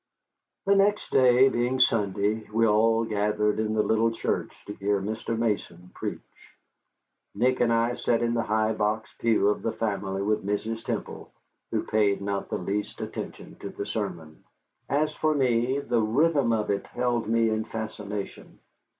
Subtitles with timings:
[0.65, 5.37] The next day, being Sunday, we all gathered in the little church to hear Mr.
[5.37, 6.57] Mason preach.
[7.35, 10.83] Nick and I sat in the high box pew of the family with Mrs.
[10.83, 11.31] Temple,
[11.69, 14.43] who paid not the least attention to the sermon.
[14.89, 18.57] As for me, the rhythm of it held me in fascination.